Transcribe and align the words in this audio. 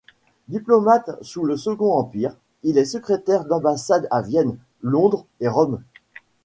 Diplomate 0.47 1.11
sous 1.21 1.43
le 1.43 1.55
Second 1.57 1.91
Empire, 1.93 2.33
il 2.63 2.79
est 2.79 2.85
secrétaire 2.85 3.45
d'ambassade 3.45 4.07
à 4.09 4.23
Vienne, 4.23 4.57
Londres 4.81 5.27
et 5.39 5.47
Rome. 5.47 5.83